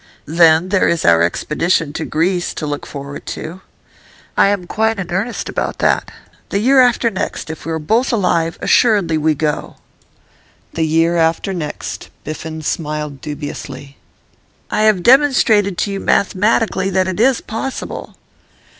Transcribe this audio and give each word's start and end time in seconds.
Then 0.25 0.69
there 0.69 0.87
is 0.87 1.05
our 1.05 1.21
expedition 1.21 1.93
to 1.93 2.05
Greece 2.05 2.55
to 2.55 2.65
look 2.65 2.87
forward 2.87 3.27
to. 3.27 3.61
I 4.35 4.47
am 4.47 4.65
quite 4.65 4.97
in 4.97 5.11
earnest 5.11 5.47
about 5.47 5.77
that. 5.77 6.09
The 6.49 6.57
year 6.57 6.81
after 6.81 7.11
next, 7.11 7.51
if 7.51 7.67
we 7.67 7.71
are 7.71 7.77
both 7.77 8.11
alive, 8.11 8.57
assuredly 8.63 9.19
we 9.19 9.35
go.' 9.35 9.75
'The 10.73 10.87
year 10.87 11.17
after 11.17 11.53
next.' 11.53 12.09
Biffen 12.23 12.63
smiled 12.63 13.21
dubiously. 13.21 13.97
'I 14.71 14.81
have 14.81 15.03
demonstrated 15.03 15.77
to 15.77 15.91
you 15.91 15.99
mathematically 15.99 16.89
that 16.89 17.07
it 17.07 17.19
is 17.19 17.39
possible. 17.39 18.15